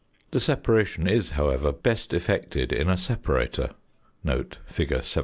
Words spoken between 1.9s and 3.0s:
effected in a